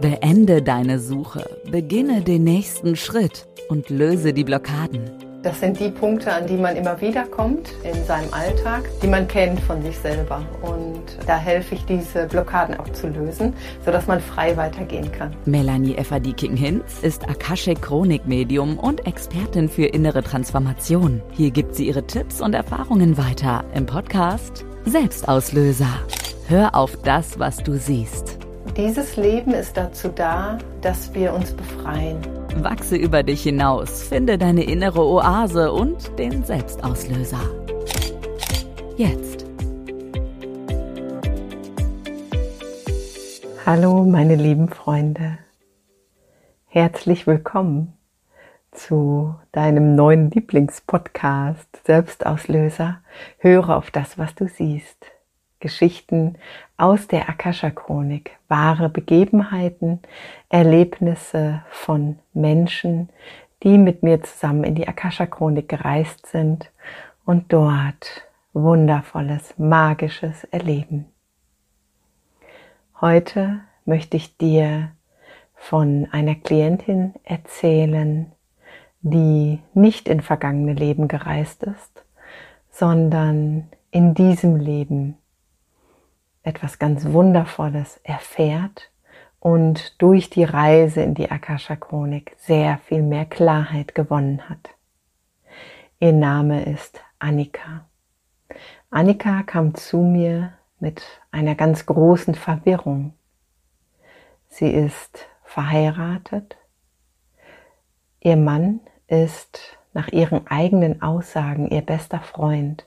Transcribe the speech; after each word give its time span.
Beende 0.00 0.62
deine 0.62 0.98
Suche, 0.98 1.44
beginne 1.70 2.22
den 2.22 2.44
nächsten 2.44 2.96
Schritt 2.96 3.46
und 3.68 3.90
löse 3.90 4.32
die 4.32 4.44
Blockaden. 4.44 5.10
Das 5.42 5.58
sind 5.58 5.80
die 5.80 5.88
Punkte, 5.88 6.30
an 6.30 6.46
die 6.46 6.56
man 6.56 6.76
immer 6.76 7.00
wieder 7.00 7.24
kommt 7.24 7.70
in 7.82 8.04
seinem 8.04 8.32
Alltag, 8.32 8.82
die 9.02 9.06
man 9.06 9.26
kennt 9.26 9.58
von 9.60 9.82
sich 9.82 9.96
selber. 9.96 10.42
Und 10.60 11.02
da 11.26 11.38
helfe 11.38 11.76
ich, 11.76 11.84
diese 11.86 12.26
Blockaden 12.26 12.78
auch 12.78 12.88
zu 12.92 13.08
lösen, 13.08 13.54
sodass 13.82 14.06
man 14.06 14.20
frei 14.20 14.54
weitergehen 14.58 15.10
kann. 15.12 15.34
Melanie 15.46 15.94
Efferdiking-Hinz 15.94 17.00
ist 17.00 17.26
Akashic 17.26 17.80
Chronik-Medium 17.80 18.78
und 18.78 19.06
Expertin 19.06 19.70
für 19.70 19.86
innere 19.86 20.22
Transformation. 20.22 21.22
Hier 21.30 21.50
gibt 21.50 21.74
sie 21.74 21.86
ihre 21.86 22.06
Tipps 22.06 22.42
und 22.42 22.54
Erfahrungen 22.54 23.16
weiter 23.16 23.64
im 23.74 23.86
Podcast 23.86 24.66
Selbstauslöser. 24.84 26.00
Hör 26.48 26.74
auf 26.74 26.98
das, 27.02 27.38
was 27.38 27.58
du 27.58 27.78
siehst. 27.78 28.40
Dieses 28.82 29.18
Leben 29.18 29.52
ist 29.52 29.76
dazu 29.76 30.08
da, 30.08 30.56
dass 30.80 31.12
wir 31.12 31.34
uns 31.34 31.52
befreien. 31.52 32.16
Wachse 32.62 32.96
über 32.96 33.22
dich 33.22 33.42
hinaus, 33.42 34.04
finde 34.04 34.38
deine 34.38 34.64
innere 34.64 35.04
Oase 35.04 35.70
und 35.70 36.18
den 36.18 36.44
Selbstauslöser. 36.44 37.42
Jetzt. 38.96 39.44
Hallo 43.66 44.02
meine 44.04 44.36
lieben 44.36 44.70
Freunde. 44.70 45.36
Herzlich 46.64 47.26
willkommen 47.26 47.92
zu 48.72 49.34
deinem 49.52 49.94
neuen 49.94 50.30
Lieblingspodcast 50.30 51.84
Selbstauslöser. 51.84 53.02
Höre 53.36 53.76
auf 53.76 53.90
das, 53.90 54.16
was 54.16 54.34
du 54.34 54.48
siehst. 54.48 55.19
Geschichten 55.60 56.36
aus 56.76 57.06
der 57.06 57.28
Akasha-Chronik, 57.28 58.32
wahre 58.48 58.88
Begebenheiten, 58.88 60.00
Erlebnisse 60.48 61.62
von 61.70 62.18
Menschen, 62.32 63.10
die 63.62 63.78
mit 63.78 64.02
mir 64.02 64.22
zusammen 64.22 64.64
in 64.64 64.74
die 64.74 64.88
Akasha-Chronik 64.88 65.68
gereist 65.68 66.26
sind 66.26 66.70
und 67.24 67.52
dort 67.52 68.26
wundervolles, 68.52 69.54
magisches 69.58 70.44
erleben. 70.44 71.06
Heute 73.00 73.60
möchte 73.84 74.16
ich 74.16 74.36
dir 74.36 74.92
von 75.54 76.08
einer 76.10 76.34
Klientin 76.34 77.14
erzählen, 77.22 78.32
die 79.02 79.60
nicht 79.74 80.08
in 80.08 80.20
vergangene 80.20 80.74
Leben 80.74 81.08
gereist 81.08 81.62
ist, 81.62 82.04
sondern 82.70 83.68
in 83.90 84.14
diesem 84.14 84.56
Leben 84.56 85.16
etwas 86.42 86.78
ganz 86.78 87.06
Wundervolles 87.06 88.00
erfährt 88.02 88.90
und 89.40 90.00
durch 90.00 90.30
die 90.30 90.44
Reise 90.44 91.02
in 91.02 91.14
die 91.14 91.30
Akasha 91.30 91.76
Chronik 91.76 92.36
sehr 92.38 92.78
viel 92.78 93.02
mehr 93.02 93.24
Klarheit 93.24 93.94
gewonnen 93.94 94.48
hat. 94.48 94.70
Ihr 95.98 96.12
Name 96.12 96.64
ist 96.64 97.00
Annika. 97.18 97.86
Annika 98.90 99.42
kam 99.42 99.74
zu 99.74 99.98
mir 99.98 100.54
mit 100.78 101.02
einer 101.30 101.54
ganz 101.54 101.86
großen 101.86 102.34
Verwirrung. 102.34 103.14
Sie 104.48 104.70
ist 104.70 105.26
verheiratet. 105.44 106.56
Ihr 108.20 108.36
Mann 108.36 108.80
ist 109.06 109.78
nach 109.92 110.08
ihren 110.08 110.46
eigenen 110.46 111.02
Aussagen 111.02 111.68
ihr 111.68 111.82
bester 111.82 112.20
Freund. 112.20 112.86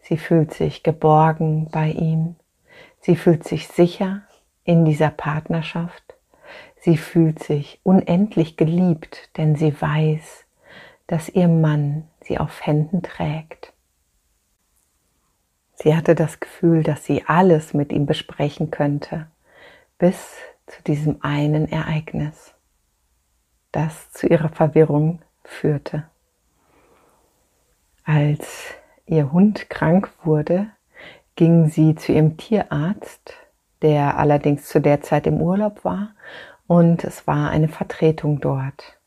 Sie 0.00 0.16
fühlt 0.16 0.54
sich 0.54 0.82
geborgen 0.82 1.68
bei 1.70 1.90
ihm. 1.90 2.36
Sie 3.00 3.16
fühlt 3.16 3.44
sich 3.44 3.68
sicher 3.68 4.22
in 4.64 4.84
dieser 4.84 5.10
Partnerschaft. 5.10 6.14
Sie 6.76 6.96
fühlt 6.96 7.42
sich 7.42 7.80
unendlich 7.82 8.56
geliebt, 8.56 9.30
denn 9.36 9.56
sie 9.56 9.80
weiß, 9.80 10.44
dass 11.06 11.28
ihr 11.28 11.48
Mann 11.48 12.08
sie 12.22 12.38
auf 12.38 12.64
Händen 12.64 13.02
trägt. 13.02 13.72
Sie 15.74 15.94
hatte 15.94 16.14
das 16.14 16.40
Gefühl, 16.40 16.82
dass 16.82 17.04
sie 17.04 17.24
alles 17.26 17.74
mit 17.74 17.92
ihm 17.92 18.06
besprechen 18.06 18.70
könnte, 18.70 19.26
bis 19.98 20.36
zu 20.66 20.82
diesem 20.82 21.22
einen 21.22 21.68
Ereignis, 21.68 22.54
das 23.72 24.10
zu 24.10 24.26
ihrer 24.26 24.48
Verwirrung 24.48 25.20
führte. 25.44 26.08
Als 28.04 28.74
ihr 29.06 29.32
Hund 29.32 29.68
krank 29.68 30.10
wurde, 30.24 30.68
ging 31.36 31.68
sie 31.68 31.94
zu 31.94 32.12
ihrem 32.12 32.36
Tierarzt, 32.38 33.34
der 33.82 34.18
allerdings 34.18 34.66
zu 34.66 34.80
der 34.80 35.02
Zeit 35.02 35.26
im 35.26 35.40
Urlaub 35.40 35.84
war, 35.84 36.14
und 36.66 37.04
es 37.04 37.26
war 37.26 37.50
eine 37.50 37.68
Vertretung 37.68 38.40
dort. 38.40 38.98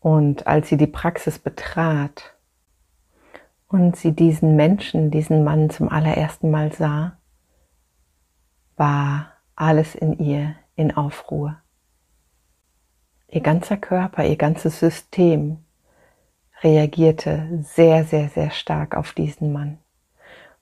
Und 0.00 0.46
als 0.46 0.68
sie 0.68 0.76
die 0.76 0.86
Praxis 0.86 1.38
betrat 1.38 2.34
und 3.68 3.96
sie 3.96 4.12
diesen 4.12 4.56
Menschen, 4.56 5.10
diesen 5.10 5.44
Mann 5.44 5.70
zum 5.70 5.88
allerersten 5.88 6.50
Mal 6.50 6.72
sah, 6.72 7.16
war 8.76 9.32
alles 9.56 9.94
in 9.94 10.18
ihr 10.18 10.54
in 10.76 10.96
Aufruhr. 10.96 11.56
Ihr 13.28 13.40
ganzer 13.40 13.76
Körper, 13.76 14.24
ihr 14.24 14.36
ganzes 14.36 14.78
System 14.78 15.64
reagierte 16.62 17.62
sehr, 17.62 18.04
sehr, 18.04 18.28
sehr 18.28 18.50
stark 18.50 18.96
auf 18.96 19.12
diesen 19.12 19.52
Mann 19.52 19.78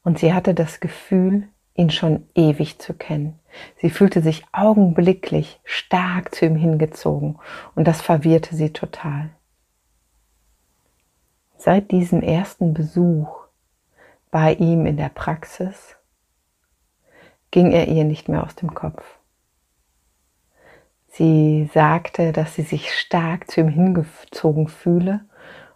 und 0.06 0.20
sie 0.20 0.32
hatte 0.32 0.54
das 0.54 0.78
Gefühl, 0.78 1.48
ihn 1.74 1.90
schon 1.90 2.28
ewig 2.36 2.78
zu 2.78 2.94
kennen. 2.94 3.40
Sie 3.78 3.90
fühlte 3.90 4.22
sich 4.22 4.44
augenblicklich 4.52 5.58
stark 5.64 6.32
zu 6.32 6.46
ihm 6.46 6.54
hingezogen 6.54 7.40
und 7.74 7.88
das 7.88 8.02
verwirrte 8.02 8.54
sie 8.54 8.72
total. 8.72 9.30
Seit 11.56 11.90
diesem 11.90 12.22
ersten 12.22 12.72
Besuch 12.72 13.48
bei 14.30 14.54
ihm 14.54 14.86
in 14.86 14.96
der 14.96 15.08
Praxis 15.08 15.96
ging 17.50 17.72
er 17.72 17.88
ihr 17.88 18.04
nicht 18.04 18.28
mehr 18.28 18.44
aus 18.44 18.54
dem 18.54 18.74
Kopf. 18.74 19.02
Sie 21.08 21.68
sagte, 21.74 22.30
dass 22.30 22.54
sie 22.54 22.62
sich 22.62 22.94
stark 22.94 23.50
zu 23.50 23.60
ihm 23.60 23.68
hingezogen 23.70 24.68
fühle 24.68 25.24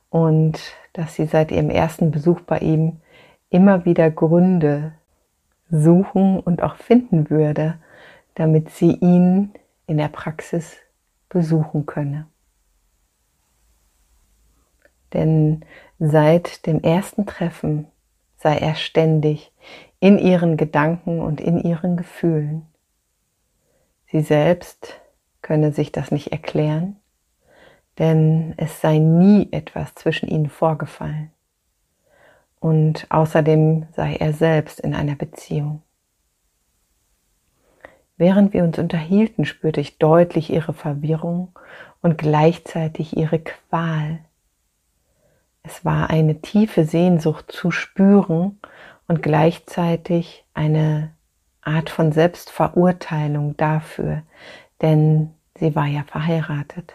und 0.09 0.61
dass 0.93 1.17
sie 1.17 1.27
seit 1.27 1.51
ihrem 1.51 1.71
ersten 1.71 2.13
Besuch 2.13 2.43
bei 2.43 2.61
ihm 2.61 3.01
immer 3.51 3.85
wieder 3.85 4.11
Gründe 4.11 4.93
suchen 5.71 6.41
und 6.41 6.63
auch 6.63 6.77
finden 6.77 7.31
würde, 7.31 7.79
damit 8.35 8.71
sie 8.71 8.93
ihn 8.93 9.53
in 9.87 9.99
der 9.99 10.09
Praxis 10.09 10.77
besuchen 11.29 11.87
könne. 11.87 12.27
Denn 15.13 15.65
seit 15.99 16.67
dem 16.67 16.81
ersten 16.83 17.27
Treffen 17.27 17.89
sei 18.37 18.57
er 18.57 18.77
ständig 18.77 19.53
in 19.99 20.19
ihren 20.19 20.57
Gedanken 20.57 21.21
und 21.21 21.41
in 21.41 21.61
ihren 21.61 21.97
Gefühlen. 21.97 22.67
Sie 24.07 24.21
selbst 24.21 25.01
könne 25.43 25.73
sich 25.73 25.93
das 25.93 26.11
nicht 26.11 26.33
erklären, 26.33 26.97
denn 27.99 28.55
es 28.57 28.81
sei 28.81 28.99
nie 28.99 29.49
etwas 29.53 29.95
zwischen 29.95 30.29
ihnen 30.29 30.49
vorgefallen 30.49 31.33
und 32.61 33.07
außerdem 33.09 33.87
sei 33.93 34.17
er 34.17 34.33
selbst 34.33 34.81
in 34.81 34.95
einer 34.95 35.17
Beziehung. 35.17 35.83
Während 38.17 38.53
wir 38.53 38.65
uns 38.65 38.79
unterhielten, 38.79 39.47
spürte 39.47 39.81
ich 39.81 39.99
deutlich 39.99 40.51
ihre 40.51 40.75
Verwirrung 40.75 41.53
und 42.03 42.19
gleichzeitig 42.19 43.17
ihre 43.17 43.39
Qual. 43.39 44.19
Es 45.63 45.87
war 45.87 46.11
eine 46.11 46.41
tiefe 46.43 46.85
Sehnsucht 46.85 47.51
zu 47.51 47.71
spüren 47.71 48.59
und 49.09 49.23
gleichzeitig 49.23 50.45
eine 50.53 51.13
Art 51.63 51.89
von 51.89 52.13
Selbstverurteilung 52.13 53.57
dafür, 53.57 54.23
denn 54.83 55.31
sie 55.59 55.75
war 55.75 55.87
ja 55.87 56.05
verheiratet. 56.05 56.95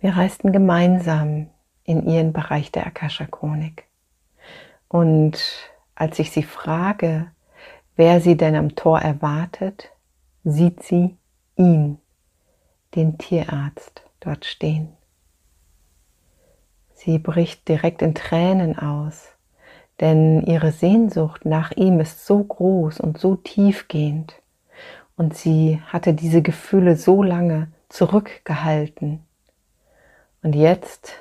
Wir 0.00 0.16
reisten 0.16 0.50
gemeinsam 0.50 1.48
in 1.84 2.06
ihren 2.06 2.32
Bereich 2.32 2.72
der 2.72 2.86
Akasha-Chronik. 2.86 3.84
Und 4.88 5.40
als 5.94 6.18
ich 6.18 6.30
sie 6.30 6.42
frage, 6.42 7.30
wer 7.96 8.20
sie 8.20 8.36
denn 8.36 8.54
am 8.54 8.74
Tor 8.74 9.00
erwartet, 9.00 9.90
sieht 10.44 10.82
sie 10.82 11.16
ihn, 11.56 11.98
den 12.94 13.18
Tierarzt, 13.18 14.02
dort 14.20 14.44
stehen. 14.44 14.92
Sie 16.94 17.18
bricht 17.18 17.68
direkt 17.68 18.02
in 18.02 18.14
Tränen 18.14 18.78
aus, 18.78 19.28
denn 20.00 20.42
ihre 20.42 20.72
Sehnsucht 20.72 21.44
nach 21.44 21.72
ihm 21.72 22.00
ist 22.00 22.26
so 22.26 22.42
groß 22.42 23.00
und 23.00 23.18
so 23.18 23.36
tiefgehend. 23.36 24.34
Und 25.16 25.36
sie 25.36 25.80
hatte 25.86 26.14
diese 26.14 26.42
Gefühle 26.42 26.96
so 26.96 27.22
lange 27.22 27.68
zurückgehalten 27.88 29.24
und 30.42 30.56
jetzt 30.56 31.12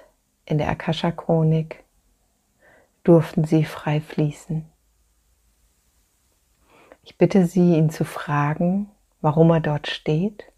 in 0.52 0.58
der 0.58 0.68
Akasha-Chronik 0.68 1.86
durften 3.06 3.46
sie 3.46 3.64
frei 3.64 4.02
fließen. 4.02 4.66
Ich 7.04 7.18
bitte 7.18 7.46
Sie, 7.46 7.78
ihn 7.78 7.90
zu 7.90 8.04
fragen, 8.04 8.92
warum 9.22 9.50
er 9.50 9.62
dort 9.62 9.88
steht 9.88 10.52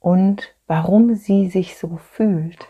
und 0.00 0.54
warum 0.66 1.14
sie 1.14 1.48
sich 1.48 1.78
so 1.78 1.98
fühlt. 1.98 2.66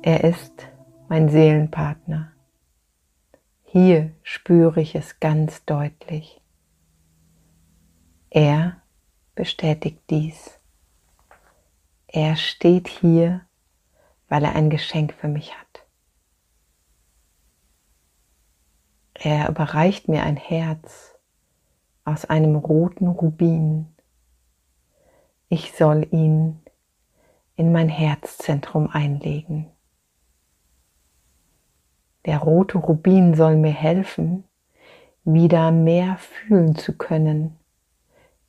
Er 0.00 0.24
ist 0.24 0.68
mein 1.08 1.28
Seelenpartner. 1.28 2.32
Hier 3.62 4.10
spüre 4.22 4.80
ich 4.80 4.94
es 4.94 5.20
ganz 5.20 5.66
deutlich. 5.66 6.40
Er 8.30 8.80
bestätigt 9.38 10.00
dies. 10.10 10.58
Er 12.08 12.34
steht 12.34 12.88
hier, 12.88 13.42
weil 14.28 14.42
er 14.42 14.56
ein 14.56 14.68
Geschenk 14.68 15.14
für 15.14 15.28
mich 15.28 15.56
hat. 15.56 15.86
Er 19.14 19.48
überreicht 19.48 20.08
mir 20.08 20.24
ein 20.24 20.36
Herz 20.36 21.14
aus 22.04 22.24
einem 22.24 22.56
roten 22.56 23.06
Rubin. 23.06 23.86
Ich 25.48 25.72
soll 25.76 26.08
ihn 26.10 26.60
in 27.54 27.70
mein 27.70 27.88
Herzzentrum 27.88 28.90
einlegen. 28.90 29.70
Der 32.26 32.38
rote 32.38 32.78
Rubin 32.78 33.34
soll 33.34 33.56
mir 33.56 33.70
helfen, 33.72 34.42
wieder 35.22 35.70
mehr 35.70 36.16
fühlen 36.18 36.74
zu 36.74 36.98
können, 36.98 37.56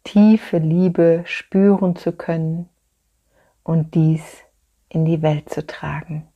tiefe 0.09 0.57
Liebe 0.57 1.21
spüren 1.25 1.95
zu 1.95 2.11
können 2.11 2.67
und 3.61 3.93
dies 3.93 4.23
in 4.87 5.05
die 5.05 5.21
Welt 5.21 5.51
zu 5.51 5.67
tragen. 5.67 6.27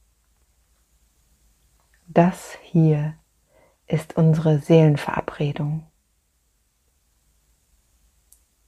Das 2.05 2.55
hier 2.61 3.15
ist 3.87 4.15
unsere 4.15 4.59
Seelenverabredung. 4.59 5.87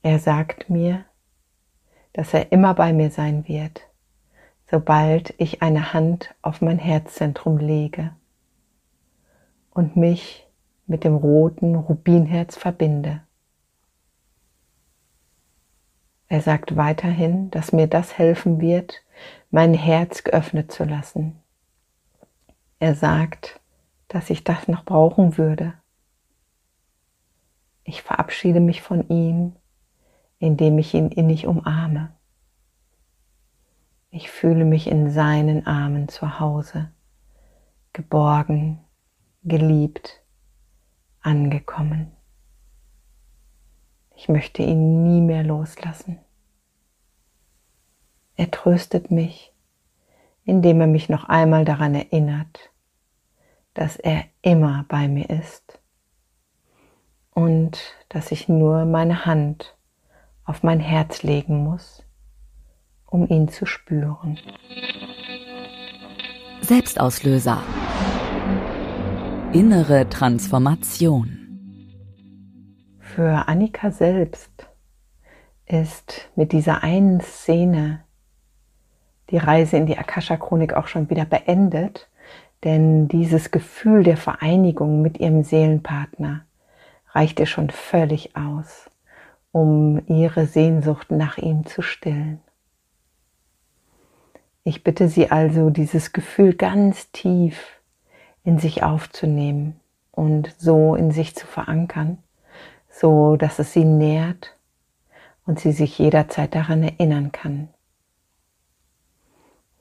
Er 0.02 0.18
sagt 0.18 0.72
mir, 0.72 1.06
dass 2.14 2.34
er 2.34 2.52
immer 2.52 2.74
bei 2.74 2.92
mir 2.92 3.12
sein 3.12 3.48
wird, 3.48 3.88
sobald 4.72 5.36
ich 5.38 5.62
eine 5.62 5.94
Hand 5.94 6.34
auf 6.42 6.62
mein 6.62 6.80
Herzzentrum 6.80 7.60
lege 7.60 8.16
und 9.70 9.96
mich 9.98 10.48
mit 10.88 11.04
dem 11.04 11.16
roten 11.16 11.76
Rubinherz 11.76 12.58
verbinde. 12.58 13.22
Er 16.36 16.42
sagt 16.42 16.76
weiterhin, 16.76 17.50
dass 17.50 17.72
mir 17.72 17.88
das 17.88 18.18
helfen 18.18 18.60
wird, 18.60 19.02
mein 19.52 19.74
Herz 19.74 20.26
geöffnet 20.26 20.70
zu 20.70 20.84
lassen. 20.84 21.40
Er 22.78 22.94
sagt, 22.94 23.62
dass 24.10 24.30
ich 24.30 24.44
das 24.44 24.68
noch 24.68 24.84
brauchen 24.84 25.38
würde. 25.38 25.76
Ich 27.86 28.02
verabschiede 28.02 28.60
mich 28.60 28.82
von 28.82 29.08
ihm, 29.08 29.56
indem 30.38 30.78
ich 30.78 30.94
ihn 30.94 31.08
innig 31.08 31.48
umarme. 31.48 32.12
Ich 34.10 34.30
fühle 34.30 34.66
mich 34.66 34.88
in 34.88 35.10
seinen 35.12 35.66
Armen 35.66 36.10
zu 36.10 36.42
Hause, 36.42 36.92
geborgen, 37.94 38.82
geliebt, 39.46 40.22
angekommen. 41.22 42.12
Ich 44.18 44.28
möchte 44.28 44.64
ihn 44.64 45.04
nie 45.04 45.22
mehr 45.22 45.44
loslassen. 45.44 46.20
Er 48.36 48.52
tröstet 48.52 49.12
mich, 49.12 49.54
indem 50.44 50.82
er 50.82 50.88
mich 50.88 51.10
noch 51.10 51.26
einmal 51.26 51.66
daran 51.66 51.96
erinnert, 51.96 52.72
dass 53.74 53.98
er 53.98 54.24
immer 54.42 54.86
bei 54.88 55.08
mir 55.08 55.30
ist 55.30 55.80
und 57.32 57.78
dass 58.10 58.32
ich 58.32 58.48
nur 58.48 58.86
meine 58.86 59.26
Hand 59.26 59.76
auf 60.46 60.64
mein 60.64 60.80
Herz 60.80 61.24
legen 61.24 61.64
muss, 61.64 62.04
um 63.06 63.28
ihn 63.28 63.48
zu 63.48 63.66
spüren. 63.66 64.40
Selbstauslöser 66.62 67.62
innere 69.56 70.10
Transformation. 70.10 71.40
Für 73.00 73.48
Annika 73.48 73.92
selbst 73.92 74.68
ist 75.66 76.30
mit 76.36 76.52
dieser 76.52 76.84
einen 76.84 77.22
Szene 77.22 78.05
die 79.30 79.38
Reise 79.38 79.78
in 79.78 79.86
die 79.86 79.98
Akasha-Chronik 79.98 80.74
auch 80.74 80.88
schon 80.88 81.10
wieder 81.10 81.26
beendet, 81.26 82.10
denn 82.64 83.08
dieses 83.08 83.52
Gefühl 83.52 84.04
der 84.04 84.18
Vereinigung 84.18 85.02
mit 85.02 85.20
ihrem 85.20 85.44
Seelenpartner 85.44 86.46
reicht 87.12 87.40
ihr 87.40 87.46
schon 87.46 87.70
völlig 87.70 88.36
aus, 88.36 88.90
um 89.52 90.02
ihre 90.08 90.46
Sehnsucht 90.46 91.12
nach 91.12 91.38
ihm 91.38 91.66
zu 91.66 91.82
stillen. 91.82 92.42
Ich 94.64 94.84
bitte 94.84 95.08
Sie 95.08 95.30
also, 95.30 95.70
dieses 95.70 96.12
Gefühl 96.12 96.56
ganz 96.56 97.12
tief 97.12 97.80
in 98.44 98.58
sich 98.58 98.82
aufzunehmen 98.82 99.80
und 100.12 100.56
so 100.58 100.96
in 100.96 101.12
sich 101.12 101.36
zu 101.36 101.46
verankern, 101.46 102.18
so 102.90 103.36
dass 103.36 103.60
es 103.60 103.74
sie 103.74 103.86
nährt 103.86 104.56
und 105.46 105.60
sie 105.60 105.72
sich 105.72 106.00
jederzeit 106.00 106.56
daran 106.56 106.82
erinnern 106.82 107.32
kann. 107.32 107.70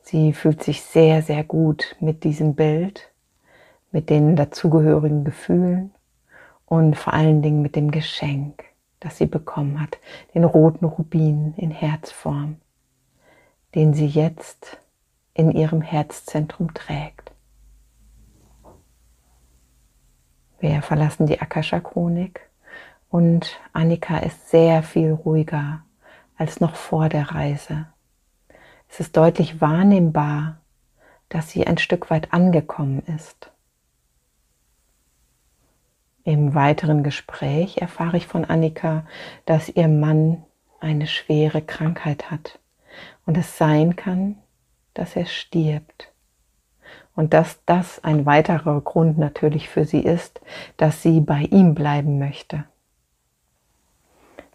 Sie 0.06 0.34
fühlt 0.34 0.62
sich 0.62 0.82
sehr, 0.82 1.22
sehr 1.22 1.44
gut 1.44 1.96
mit 1.98 2.24
diesem 2.24 2.54
Bild, 2.54 3.10
mit 3.90 4.10
den 4.10 4.36
dazugehörigen 4.36 5.24
Gefühlen 5.24 5.94
und 6.66 6.94
vor 6.94 7.14
allen 7.14 7.40
Dingen 7.40 7.62
mit 7.62 7.74
dem 7.74 7.90
Geschenk, 7.90 8.64
das 9.00 9.16
sie 9.16 9.24
bekommen 9.24 9.80
hat, 9.80 9.96
den 10.34 10.44
roten 10.44 10.84
Rubin 10.84 11.54
in 11.56 11.70
Herzform, 11.70 12.56
den 13.74 13.94
sie 13.94 14.06
jetzt 14.06 14.78
in 15.32 15.50
ihrem 15.50 15.80
Herzzentrum 15.80 16.74
trägt. 16.74 17.32
Wir 20.60 20.82
verlassen 20.82 21.26
die 21.26 21.40
Akasha-Chronik 21.40 22.42
und 23.08 23.58
Annika 23.72 24.18
ist 24.18 24.50
sehr 24.50 24.82
viel 24.82 25.12
ruhiger 25.12 25.82
als 26.36 26.60
noch 26.60 26.74
vor 26.74 27.08
der 27.08 27.30
Reise. 27.30 27.86
Es 28.94 29.00
ist 29.00 29.16
deutlich 29.16 29.60
wahrnehmbar, 29.60 30.58
dass 31.28 31.50
sie 31.50 31.66
ein 31.66 31.78
Stück 31.78 32.10
weit 32.10 32.32
angekommen 32.32 33.00
ist. 33.16 33.50
Im 36.22 36.54
weiteren 36.54 37.02
Gespräch 37.02 37.78
erfahre 37.78 38.18
ich 38.18 38.28
von 38.28 38.44
Annika, 38.44 39.04
dass 39.46 39.68
ihr 39.68 39.88
Mann 39.88 40.44
eine 40.78 41.08
schwere 41.08 41.60
Krankheit 41.60 42.30
hat 42.30 42.60
und 43.26 43.36
es 43.36 43.58
sein 43.58 43.96
kann, 43.96 44.36
dass 44.94 45.16
er 45.16 45.26
stirbt 45.26 46.12
und 47.16 47.34
dass 47.34 47.64
das 47.66 47.98
ein 48.04 48.26
weiterer 48.26 48.80
Grund 48.80 49.18
natürlich 49.18 49.68
für 49.68 49.86
sie 49.86 50.02
ist, 50.02 50.40
dass 50.76 51.02
sie 51.02 51.20
bei 51.20 51.40
ihm 51.50 51.74
bleiben 51.74 52.20
möchte. 52.20 52.62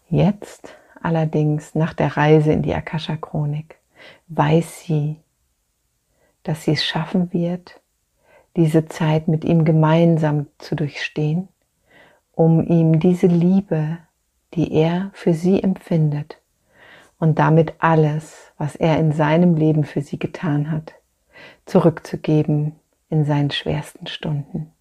Jetzt 0.08 0.74
allerdings 1.02 1.74
nach 1.74 1.92
der 1.92 2.16
Reise 2.16 2.52
in 2.52 2.62
die 2.62 2.74
Akasha-Chronik 2.74 3.79
weiß 4.28 4.84
sie, 4.84 5.16
dass 6.42 6.64
sie 6.64 6.72
es 6.72 6.84
schaffen 6.84 7.32
wird, 7.32 7.80
diese 8.56 8.86
Zeit 8.86 9.28
mit 9.28 9.44
ihm 9.44 9.64
gemeinsam 9.64 10.46
zu 10.58 10.74
durchstehen, 10.74 11.48
um 12.32 12.66
ihm 12.66 12.98
diese 12.98 13.26
Liebe, 13.26 13.98
die 14.54 14.72
er 14.72 15.10
für 15.12 15.34
sie 15.34 15.62
empfindet 15.62 16.40
und 17.18 17.38
damit 17.38 17.74
alles, 17.78 18.52
was 18.56 18.74
er 18.76 18.98
in 18.98 19.12
seinem 19.12 19.54
Leben 19.54 19.84
für 19.84 20.00
sie 20.00 20.18
getan 20.18 20.70
hat, 20.70 20.94
zurückzugeben 21.66 22.74
in 23.08 23.24
seinen 23.24 23.50
schwersten 23.50 24.06
Stunden. 24.06 24.72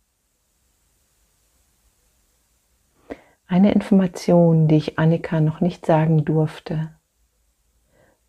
Eine 3.47 3.71
Information, 3.71 4.67
die 4.67 4.77
ich 4.77 4.99
Annika 4.99 5.41
noch 5.41 5.59
nicht 5.59 5.85
sagen 5.85 6.23
durfte, 6.23 6.91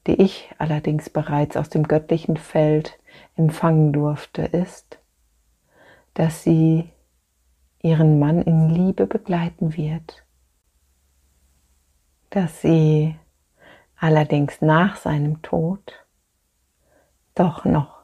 die 0.07 0.21
ich 0.21 0.50
allerdings 0.59 1.11
bereits 1.11 1.57
aus 1.57 1.69
dem 1.69 1.87
göttlichen 1.87 2.37
Feld 2.37 2.99
empfangen 3.37 3.92
durfte, 3.92 4.42
ist, 4.42 4.99
dass 6.14 6.42
sie 6.42 6.90
ihren 7.83 8.19
Mann 8.19 8.42
in 8.42 8.69
Liebe 8.69 9.07
begleiten 9.07 9.76
wird, 9.76 10.25
dass 12.30 12.61
sie 12.61 13.16
allerdings 13.97 14.61
nach 14.61 14.97
seinem 14.97 15.42
Tod 15.42 16.07
doch 17.35 17.64
noch 17.64 18.00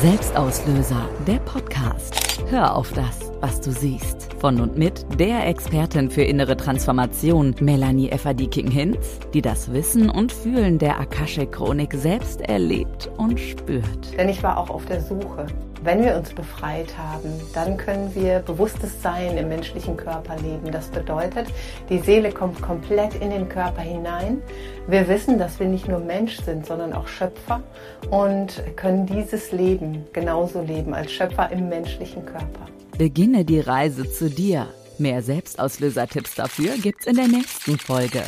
Selbstauslöser, 0.00 1.08
der 1.26 1.38
Podcast. 1.40 2.42
Hör 2.48 2.76
auf 2.76 2.92
das, 2.92 3.29
was 3.40 3.60
du 3.60 3.72
siehst. 3.72 4.34
Von 4.38 4.60
und 4.60 4.76
mit 4.76 5.06
der 5.18 5.46
Expertin 5.46 6.10
für 6.10 6.22
innere 6.22 6.56
Transformation, 6.56 7.54
Melanie 7.60 8.10
Efferdiking-Hinz, 8.10 9.20
die 9.34 9.42
das 9.42 9.72
Wissen 9.72 10.10
und 10.10 10.32
Fühlen 10.32 10.78
der 10.78 11.00
Akashe-Chronik 11.00 11.94
selbst 11.94 12.40
erlebt 12.42 13.10
und 13.16 13.38
spürt. 13.38 14.16
Denn 14.18 14.28
ich 14.28 14.42
war 14.42 14.58
auch 14.58 14.70
auf 14.70 14.84
der 14.86 15.00
Suche 15.00 15.46
wenn 15.82 16.04
wir 16.04 16.16
uns 16.16 16.30
befreit 16.30 16.96
haben, 16.98 17.30
dann 17.54 17.76
können 17.76 18.14
wir 18.14 18.40
bewusstes 18.40 19.02
Sein 19.02 19.36
im 19.38 19.48
menschlichen 19.48 19.96
Körper 19.96 20.36
leben. 20.36 20.70
Das 20.70 20.88
bedeutet, 20.88 21.46
die 21.88 21.98
Seele 21.98 22.30
kommt 22.32 22.60
komplett 22.60 23.14
in 23.14 23.30
den 23.30 23.48
Körper 23.48 23.82
hinein. 23.82 24.42
Wir 24.86 25.08
wissen, 25.08 25.38
dass 25.38 25.58
wir 25.58 25.66
nicht 25.66 25.88
nur 25.88 26.00
Mensch 26.00 26.40
sind, 26.40 26.66
sondern 26.66 26.92
auch 26.92 27.08
Schöpfer 27.08 27.62
und 28.10 28.62
können 28.76 29.06
dieses 29.06 29.52
Leben 29.52 30.04
genauso 30.12 30.60
leben 30.60 30.94
als 30.94 31.12
Schöpfer 31.12 31.50
im 31.50 31.68
menschlichen 31.68 32.26
Körper. 32.26 32.66
Beginne 32.98 33.44
die 33.44 33.60
Reise 33.60 34.10
zu 34.10 34.28
dir. 34.28 34.68
Mehr 34.98 35.22
Selbstauslöser-Tipps 35.22 36.34
dafür 36.34 36.76
gibt's 36.76 37.06
in 37.06 37.16
der 37.16 37.28
nächsten 37.28 37.78
Folge. 37.78 38.22